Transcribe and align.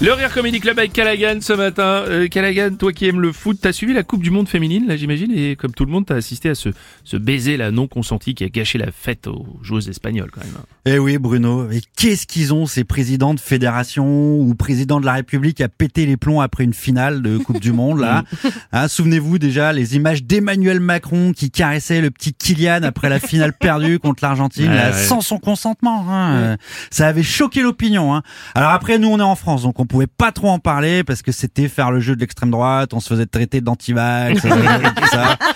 Le 0.00 0.12
Rire 0.12 0.32
Comedy 0.32 0.60
Club 0.60 0.78
avec 0.78 0.92
Callaghan 0.92 1.38
ce 1.40 1.54
matin. 1.54 2.04
Euh, 2.06 2.28
Callaghan, 2.28 2.74
toi 2.78 2.92
qui 2.92 3.06
aimes 3.06 3.20
le 3.20 3.32
foot, 3.32 3.56
t'as 3.60 3.72
suivi 3.72 3.94
la 3.94 4.02
Coupe 4.02 4.22
du 4.22 4.30
Monde 4.30 4.46
féminine, 4.46 4.86
là 4.86 4.96
j'imagine, 4.96 5.32
et 5.34 5.56
comme 5.56 5.72
tout 5.72 5.86
le 5.86 5.90
monde, 5.90 6.04
t'as 6.04 6.16
assisté 6.16 6.50
à 6.50 6.54
ce, 6.54 6.68
ce 7.02 7.16
baiser 7.16 7.56
là 7.56 7.70
non 7.70 7.86
consenti 7.88 8.34
qui 8.34 8.44
a 8.44 8.48
gâché 8.50 8.76
la 8.76 8.92
fête 8.92 9.26
aux 9.26 9.46
joueuses 9.62 9.88
espagnoles 9.88 10.30
quand 10.30 10.42
même. 10.42 10.52
Eh 10.84 10.98
oui, 10.98 11.16
Bruno. 11.16 11.70
Et 11.70 11.80
qu'est-ce 11.96 12.26
qu'ils 12.26 12.52
ont, 12.52 12.66
ces 12.66 12.84
présidents 12.84 13.32
de 13.32 13.40
fédération 13.40 14.38
ou 14.38 14.54
présidents 14.54 15.00
de 15.00 15.06
la 15.06 15.14
République 15.14 15.62
à 15.62 15.68
péter 15.68 16.04
les 16.04 16.18
plombs 16.18 16.42
après 16.42 16.64
une 16.64 16.74
finale 16.74 17.22
de 17.22 17.38
Coupe 17.38 17.60
du 17.60 17.72
Monde, 17.72 18.00
là? 18.00 18.24
Hein, 18.72 18.88
Souvenez-vous 18.88 19.38
déjà 19.38 19.72
les 19.72 19.96
images 19.96 20.24
d'Emmanuel 20.24 20.80
Macron 20.80 21.32
qui 21.32 21.50
caressait 21.50 22.00
le 22.00 22.10
petit 22.10 22.34
Kylian 22.34 22.82
après 22.82 23.08
la 23.08 23.18
finale 23.20 23.52
perdue 23.52 23.98
contre 23.98 24.24
l'Argentine, 24.24 24.70
Ouais, 24.70 24.92
sans 24.92 25.20
son 25.20 25.38
consentement. 25.38 26.04
Hein. 26.10 26.56
Ça 26.90 27.06
avait 27.06 27.22
choqué 27.22 27.62
l'opinion. 27.62 28.14
Hein. 28.14 28.22
Alors 28.54 28.70
après, 28.70 28.98
nous, 28.98 29.08
on 29.08 29.18
est 29.18 29.22
en 29.22 29.36
France, 29.36 29.62
donc 29.62 29.75
on 29.78 29.86
pouvait 29.86 30.06
pas 30.06 30.32
trop 30.32 30.48
en 30.48 30.58
parler 30.58 31.04
parce 31.04 31.22
que 31.22 31.32
c'était 31.32 31.68
faire 31.68 31.90
le 31.90 32.00
jeu 32.00 32.14
de 32.14 32.20
l'extrême 32.20 32.50
droite, 32.50 32.94
on 32.94 33.00
se 33.00 33.08
faisait 33.08 33.26
traiter 33.26 33.60
d'antivax, 33.60 34.42
tout 34.42 35.06
ça. 35.10 35.38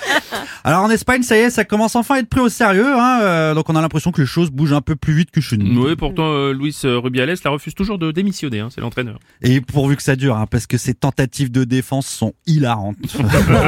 Alors 0.64 0.82
en 0.84 0.90
Espagne, 0.90 1.22
ça 1.22 1.36
y 1.36 1.40
est, 1.40 1.50
ça 1.50 1.64
commence 1.64 1.96
enfin 1.96 2.16
à 2.16 2.18
être 2.18 2.28
pris 2.28 2.40
au 2.40 2.48
sérieux. 2.48 2.94
Hein. 2.94 3.20
euh, 3.22 3.54
donc 3.54 3.70
on 3.70 3.76
a 3.76 3.80
l'impression 3.80 4.12
que 4.12 4.20
les 4.20 4.26
choses 4.26 4.50
bougent 4.50 4.74
un 4.74 4.82
peu 4.82 4.94
plus 4.94 5.14
vite 5.14 5.30
que 5.30 5.40
chez 5.40 5.56
nous. 5.56 5.86
Oui, 5.86 5.96
pourtant 5.96 6.30
euh, 6.32 6.52
Luis 6.52 6.76
euh, 6.84 6.98
Rubiales 6.98 7.34
la 7.44 7.50
refuse 7.50 7.74
toujours 7.74 7.98
de 7.98 8.10
démissionner, 8.12 8.60
hein, 8.60 8.68
c'est 8.74 8.80
l'entraîneur. 8.80 9.18
Et 9.40 9.60
pourvu 9.60 9.96
que 9.96 10.02
ça 10.02 10.16
dure, 10.16 10.36
hein, 10.36 10.46
parce 10.50 10.66
que 10.66 10.76
ces 10.76 10.94
tentatives 10.94 11.50
de 11.50 11.64
défense 11.64 12.06
sont 12.06 12.34
hilarantes. 12.46 12.96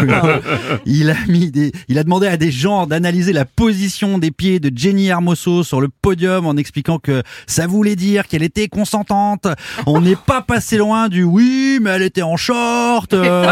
il 0.86 1.10
a 1.10 1.16
mis 1.28 1.50
des, 1.50 1.72
il 1.88 1.98
a 1.98 2.04
demandé 2.04 2.26
à 2.26 2.36
des 2.36 2.50
gens 2.50 2.86
d'analyser 2.86 3.32
la 3.32 3.44
position 3.44 4.18
des 4.18 4.30
pieds 4.30 4.60
de 4.60 4.70
Jenny 4.76 5.06
Hermoso 5.06 5.62
sur 5.62 5.80
le 5.80 5.88
podium 5.88 6.46
en 6.46 6.56
expliquant 6.56 6.98
que 6.98 7.22
ça 7.46 7.66
voulait 7.66 7.96
dire 7.96 8.26
qu'elle 8.26 8.42
était 8.42 8.68
consentante. 8.68 9.46
On 9.86 10.00
n'est 10.00 10.16
pas 10.16 10.41
passé 10.42 10.76
loin 10.76 11.08
du 11.08 11.22
oui, 11.24 11.78
mais 11.80 11.90
elle 11.90 12.02
était 12.02 12.22
en 12.22 12.36
short. 12.36 13.12
euh, 13.14 13.46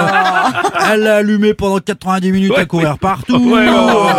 elle 0.93 1.01
l'a 1.01 1.17
allumé 1.17 1.55
pendant 1.55 1.79
90 1.79 2.33
minutes 2.33 2.59
à 2.59 2.65
courir 2.67 2.99
partout. 2.99 3.37
Ouais, 3.53 3.69
ouais. 3.69 3.75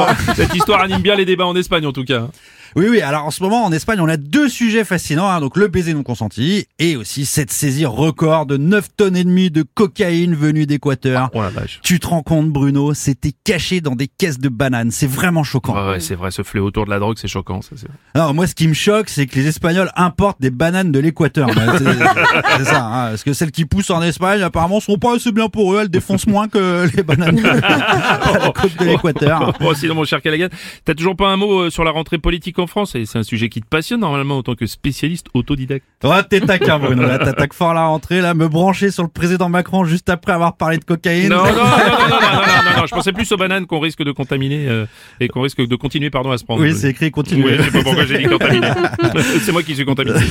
Cette 0.35 0.55
histoire 0.55 0.81
anime 0.81 1.01
bien 1.01 1.15
les 1.15 1.25
débats 1.25 1.45
en 1.45 1.55
Espagne 1.55 1.85
en 1.85 1.93
tout 1.93 2.03
cas. 2.05 2.27
Oui, 2.75 2.85
oui. 2.89 3.01
Alors 3.01 3.25
en 3.25 3.31
ce 3.31 3.41
moment, 3.43 3.65
en 3.65 3.71
Espagne, 3.71 3.99
on 4.01 4.07
a 4.07 4.17
deux 4.17 4.49
sujets 4.49 4.83
fascinants. 4.83 5.29
hein. 5.29 5.39
donc 5.41 5.57
le 5.57 5.67
baiser 5.67 5.93
non 5.93 6.03
consenti 6.03 6.65
et 6.79 6.95
aussi 6.95 7.25
cette 7.25 7.51
saisie 7.51 7.85
record 7.85 8.45
de 8.45 8.57
9 8.57 8.87
tonnes 8.95 9.15
et 9.15 9.23
demie 9.23 9.51
de 9.51 9.63
cocaïne 9.63 10.35
venue 10.35 10.65
d'Équateur. 10.65 11.29
Oh. 11.33 11.41
Tu 11.83 11.99
te 11.99 12.07
rends 12.07 12.21
compte, 12.23 12.49
Bruno, 12.49 12.93
c'était 12.93 13.33
caché 13.43 13.81
dans 13.81 13.95
des 13.95 14.07
caisses 14.07 14.39
de 14.39 14.49
bananes. 14.49 14.91
C'est 14.91 15.07
vraiment 15.09 15.43
choquant. 15.43 15.73
Ouais, 15.73 15.91
ouais, 15.93 15.99
c'est 15.99 16.15
vrai, 16.15 16.31
ce 16.31 16.43
fléau 16.43 16.65
autour 16.65 16.85
de 16.85 16.89
la 16.91 16.99
drogue, 16.99 17.17
c'est 17.19 17.27
choquant. 17.27 17.61
Ça, 17.61 17.75
Alors 18.13 18.33
moi, 18.33 18.47
ce 18.47 18.55
qui 18.55 18.67
me 18.67 18.73
choque, 18.73 19.09
c'est 19.09 19.25
que 19.27 19.35
les 19.35 19.47
Espagnols 19.47 19.91
importent 19.95 20.41
des 20.41 20.51
bananes 20.51 20.91
de 20.91 20.99
l'Équateur. 20.99 21.49
C'est 22.57 22.65
ça. 22.65 22.85
Hein, 22.85 23.09
parce 23.11 23.23
que 23.23 23.33
celles 23.33 23.51
qui 23.51 23.65
poussent 23.65 23.89
en 23.89 24.01
Espagne, 24.01 24.41
apparemment, 24.41 24.79
sont 24.79 24.97
pas 24.97 25.15
assez 25.15 25.31
bien 25.31 25.49
pour 25.49 25.73
eux. 25.73 25.79
Elles 25.81 25.89
défoncent 25.89 26.27
moins 26.27 26.47
que 26.47 26.87
les 26.95 27.03
bananes 27.03 27.35
de 27.35 27.41
la 27.43 28.51
côte 28.55 28.77
de 28.79 28.85
l'Équateur. 28.85 29.53
Bon, 29.59 29.73
sinon, 29.73 29.95
mon 29.95 30.03
cher 30.05 30.21
Callaghan, 30.21 30.47
t'as 30.85 30.93
toujours 30.93 31.15
pas 31.15 31.27
un 31.29 31.37
mot 31.37 31.61
euh, 31.61 31.69
sur 31.69 31.83
la 31.83 31.91
rentrée 31.91 32.17
politique 32.17 32.59
en 32.61 32.67
France 32.67 32.95
et 32.95 33.05
c'est 33.05 33.19
un 33.19 33.23
sujet 33.23 33.49
qui 33.49 33.61
te 33.61 33.67
passionne 33.67 33.99
normalement 33.99 34.37
en 34.37 34.43
tant 34.43 34.55
que 34.55 34.65
spécialiste 34.65 35.27
autodidacte. 35.33 35.85
Ouais, 36.03 36.23
t'es 36.23 36.41
taquin, 36.41 36.79
Bruno. 36.79 37.03
Là, 37.03 37.19
t'attaques 37.19 37.53
fort 37.53 37.73
la 37.73 37.85
rentrée. 37.85 38.21
Là, 38.21 38.33
me 38.33 38.47
brancher 38.47 38.91
sur 38.91 39.03
le 39.03 39.09
président 39.09 39.49
Macron 39.49 39.83
juste 39.83 40.09
après 40.09 40.31
avoir 40.31 40.55
parlé 40.55 40.77
de 40.77 40.85
cocaïne. 40.85 41.29
Non, 41.29 41.37
non, 41.37 41.43
non, 41.43 41.53
non, 41.53 41.57
non, 41.57 42.09
non, 42.09 42.35
non, 42.35 42.41
non, 42.65 42.81
non, 42.81 42.85
je 42.85 42.91
pensais 42.95 43.11
plus 43.11 43.31
aux 43.31 43.37
bananes 43.37 43.65
qu'on 43.65 43.79
risque 43.79 44.03
de 44.03 44.11
contaminer 44.11 44.67
euh, 44.67 44.85
et 45.19 45.27
qu'on 45.27 45.41
risque 45.41 45.65
de 45.65 45.75
continuer 45.75 46.09
pardon 46.09 46.31
à 46.31 46.37
se 46.37 46.43
prendre. 46.43 46.61
Oui, 46.61 46.73
c'est 46.75 46.89
écrit, 46.89 47.11
continue. 47.11 47.43
Oui, 47.45 47.51
je 47.57 47.63
sais 47.63 47.71
pas 47.71 47.83
pourquoi 47.83 48.05
j'ai 48.05 48.17
dit 48.19 48.25
contaminé. 48.25 48.67
c'est 49.43 49.51
moi 49.51 49.63
qui 49.63 49.75
suis 49.75 49.85
contaminé. 49.85 50.19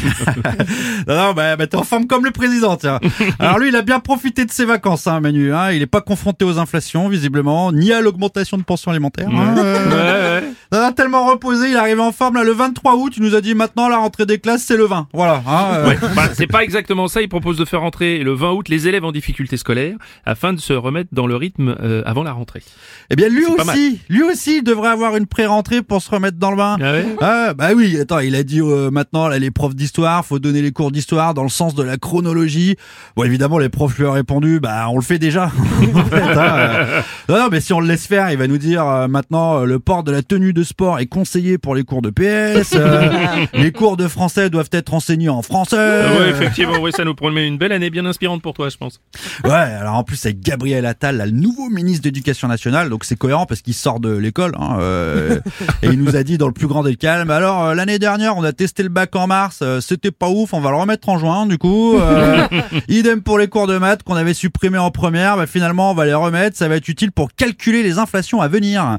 Non, 1.07 1.17
non, 1.17 1.33
bah, 1.33 1.57
bah, 1.57 1.67
t'es 1.67 1.77
en 1.77 1.83
forme 1.83 2.07
comme 2.07 2.25
le 2.25 2.31
président, 2.31 2.77
tiens. 2.77 3.01
Alors 3.39 3.59
lui, 3.59 3.69
il 3.69 3.77
a 3.77 3.83
bien 3.83 4.01
profité 4.01 4.45
de 4.45 4.51
ses 4.51 4.65
vacances, 4.65 5.07
hein, 5.07 5.21
Manu. 5.21 5.53
Hein. 5.53 5.73
Il 5.73 5.83
est 5.83 5.87
pas 5.87 6.01
confronté 6.03 6.45
aux 6.45 6.59
inflations, 6.59 7.09
visiblement, 7.09 7.73
ni 7.73 7.93
à 7.93 8.01
l'augmentation 8.01 8.59
de 8.59 8.63
pension 8.63 8.91
alimentaire. 8.91 9.29
hein. 9.31 9.55
Euh, 9.59 9.81
Ouais, 9.91 10.43
ouais. 10.47 10.53
non, 10.73 10.81
non, 10.87 10.93
tellement 10.93 11.27
reposé, 11.27 11.69
il 11.71 11.75
est 11.75 11.79
arrivé 11.79 12.01
en 12.01 12.13
forme 12.13 12.37
là 12.37 12.45
le 12.45 12.53
23 12.53 12.97
août. 12.97 13.15
Il 13.17 13.23
nous 13.23 13.35
a 13.35 13.41
dit 13.41 13.55
maintenant 13.55 13.89
la 13.89 13.97
rentrée 13.99 14.27
des 14.27 14.39
classes, 14.39 14.63
c'est 14.65 14.77
le 14.77 14.85
20. 14.85 15.09
Voilà. 15.13 15.43
Hein, 15.47 15.67
euh. 15.75 15.89
Ouais, 15.89 15.99
bah, 16.15 16.29
c'est 16.35 16.47
pas 16.47 16.63
exactement 16.63 17.09
ça. 17.09 17.23
Il 17.23 17.29
propose 17.29 17.57
de 17.57 17.65
faire 17.65 17.83
entrer 17.83 18.19
le 18.19 18.33
20 18.35 18.53
août 18.53 18.69
les 18.69 18.87
élèves 18.89 19.05
en 19.05 19.13
difficulté 19.13 19.57
scolaire 19.57 19.97
afin 20.27 20.53
de 20.53 20.61
se 20.61 20.73
remettre 20.73 21.11
dans 21.13 21.27
le 21.27 21.37
rythme 21.37 21.77
euh, 21.83 22.03
avant 22.07 22.20
la 22.23 22.33
rentrée. 22.33 22.63
Eh 23.11 23.17
bien, 23.17 23.29
lui 23.29 23.45
aussi, 23.47 24.01
lui 24.09 24.23
aussi, 24.23 24.59
il 24.59 24.63
devrait 24.63 24.91
avoir 24.91 25.17
une 25.17 25.27
pré-rentrée 25.27 25.83
pour 25.83 26.03
se 26.03 26.11
remettre 26.11 26.39
dans 26.39 26.51
le 26.51 26.57
bain. 26.57 26.77
Ah 26.81 26.93
ouais 26.93 27.07
Ah 27.21 27.55
bah 27.55 27.71
oui, 27.75 27.99
attends, 28.01 28.21
il 28.21 28.35
a 28.35 28.43
dit 28.43 28.61
euh, 28.61 28.91
maintenant 28.91 29.29
là, 29.29 29.39
les 29.39 29.51
profs 29.51 29.75
d'histoire, 29.75 30.25
faut 30.25 30.39
donner 30.39 30.63
les 30.63 30.73
cours 30.73 30.93
d'histoire 30.93 31.35
dans 31.35 31.43
le 31.43 31.49
sens 31.49 31.75
de 31.75 31.83
la 31.83 31.97
chronologie. 31.97 32.77
Bon 33.17 33.25
évidemment 33.25 33.59
les 33.59 33.69
profs 33.69 33.99
lui 33.99 34.05
ont 34.07 34.13
répondu 34.13 34.61
bah 34.61 34.87
on 34.89 34.97
le 34.97 35.03
fait 35.03 35.19
déjà. 35.19 35.45
en 35.95 36.05
fait, 36.05 36.23
hein, 36.23 36.55
euh. 36.57 37.01
non, 37.29 37.39
non 37.39 37.49
mais 37.51 37.61
si 37.61 37.73
on 37.73 37.81
le 37.81 37.87
laisse 37.87 38.07
faire, 38.07 38.31
il 38.31 38.39
va 38.39 38.47
nous 38.47 38.59
dire 38.59 38.87
euh, 38.87 39.09
maintenant 39.09 39.61
euh, 39.61 39.65
le 39.65 39.79
port 39.79 40.03
de 40.03 40.13
la 40.13 40.23
tenue 40.23 40.53
de 40.53 40.63
sport 40.63 40.99
est 40.99 41.07
conseillé 41.07 41.59
pour 41.59 41.75
les 41.75 41.85
cours 41.85 42.03
de 42.03 42.11
PS, 42.11 42.75
euh, 42.75 43.47
les 43.55 43.73
cours 43.73 43.97
de 43.97 44.09
français 44.09 44.51
doivent 44.51 44.71
être 44.73 44.95
enseignés 44.95 45.29
en 45.29 45.43
français. 45.43 45.77
Ah 45.79 46.19
ouais, 46.19 46.31
effectivement, 46.31 46.79
ouais, 46.79 46.93
ça 46.93 47.05
nous 47.05 47.15
promet 47.15 47.47
une 47.47 47.59
belle 47.59 47.73
année 47.73 47.91
bien 47.91 48.07
inspirante 48.07 48.43
pour 48.43 48.55
toi, 48.55 48.69
je 48.69 48.77
pense. 48.77 49.01
Ouais, 49.45 49.51
alors 49.51 49.95
en 49.95 50.05
plus 50.05 50.25
avec 50.25 50.41
Gabriel 50.41 50.87
Attal, 50.87 51.17
là, 51.17 51.27
le 51.27 51.33
nouveau 51.33 51.69
ministre 51.69 52.03
nationale, 52.49 52.89
donc 52.89 53.05
c'est 53.05 53.17
cohérent 53.17 53.47
parce 53.47 53.63
qu'il 53.63 53.75
sort 53.75 54.01
de 54.01 54.11
l'école, 54.17 54.53
hein, 54.59 54.79
euh, 54.81 55.41
et 55.83 55.89
il 55.89 56.03
nous 56.03 56.17
a 56.17 56.23
dit 56.23 56.39
dans 56.39 56.47
le 56.47 56.53
plus 56.53 56.67
grand 56.67 56.83
des 56.83 56.97
calmes, 56.97 57.31
alors 57.31 57.65
euh, 57.65 57.75
l'année 57.75 57.99
dernière 57.99 58.37
on 58.37 58.45
a 58.45 58.53
testé 58.53 58.83
le 58.83 58.89
bac 58.89 59.15
en 59.17 59.27
mars, 59.27 59.61
euh, 59.63 59.81
c'était 59.81 60.11
pas 60.11 60.29
ouf, 60.29 60.53
on 60.53 60.61
va 60.61 60.71
le 60.71 60.77
remettre 60.77 61.09
en 61.09 61.19
juin 61.19 61.47
du 61.47 61.59
coup. 61.59 61.99
euh, 61.99 62.47
idem 62.89 63.23
pour 63.23 63.39
les 63.39 63.49
cours 63.49 63.67
de 63.67 63.79
maths 63.79 64.03
qu'on 64.03 64.17
avait 64.17 64.35
supprimés 64.35 64.79
en 64.79 64.91
première, 64.91 65.37
bah, 65.37 65.47
finalement 65.47 65.91
on 65.91 65.95
va 65.95 66.07
les 66.07 66.15
remettre, 66.15 66.57
ça 66.57 66.69
va 66.69 66.77
être 66.77 66.89
utile 66.89 67.13
pour 67.13 67.33
calculer 67.35 67.83
les 67.83 67.99
inflations 67.99 68.41
à 68.41 68.49
venir. 68.49 68.99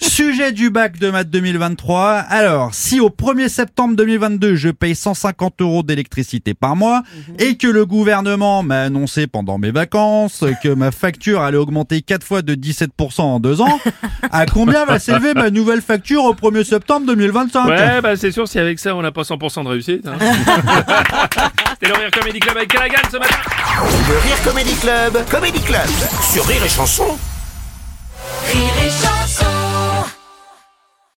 Sujet 0.00 0.52
du 0.52 0.70
bac 0.70 0.98
de 0.98 1.10
maths 1.10 1.30
2023, 1.30 2.12
alors 2.12 2.74
si 2.74 3.00
au 3.00 3.10
1er 3.10 3.48
septembre 3.48 3.96
2022 3.96 4.56
je 4.56 4.68
paye 4.68 4.94
150 4.94 5.60
euros 5.60 5.82
d'électricité 5.82 6.54
par 6.54 6.76
mois, 6.76 7.02
et 7.38 7.56
que 7.56 7.66
le 7.66 7.86
gouvernement 7.86 8.62
m'a 8.62 8.82
annoncé 8.82 9.26
pendant 9.26 9.58
mes 9.58 9.70
vacances 9.70 10.44
que 10.62 10.68
ma 10.68 10.90
facture 10.90 11.40
allait 11.42 11.56
augmenter 11.56 12.02
4 12.02 12.24
fois 12.24 12.42
de 12.46 12.54
17% 12.54 13.20
en 13.20 13.40
deux 13.40 13.60
ans, 13.60 13.78
à 14.30 14.46
combien 14.46 14.84
va 14.84 14.98
s'élever 14.98 15.34
ma 15.34 15.50
nouvelle 15.50 15.82
facture 15.82 16.24
au 16.24 16.34
1er 16.34 16.64
septembre 16.64 17.06
2025 17.06 17.66
Ouais, 17.66 18.00
bah 18.00 18.16
c'est 18.16 18.30
sûr, 18.30 18.48
si 18.48 18.58
avec 18.58 18.78
ça 18.78 18.94
on 18.94 19.02
n'a 19.02 19.12
pas 19.12 19.22
100% 19.22 19.64
de 19.64 19.68
réussite. 19.68 20.06
Hein. 20.06 20.16
C'était 21.80 21.92
le 21.92 21.98
Rire 21.98 22.10
Comedy 22.10 22.38
Club 22.38 22.56
avec 22.56 22.68
Callaghan 22.70 23.02
ce 23.10 23.18
matin. 23.18 23.36
Le 24.08 24.18
Rire 24.18 24.42
Comedy 24.44 24.74
Club, 24.76 25.18
Comedy 25.30 25.60
Club 25.60 25.88
sur 26.32 26.46
Rire 26.46 26.62
et 26.64 26.68
Chanson. 26.68 27.04
Rire 27.04 27.12
et 27.12 27.16
chanson 27.16 27.35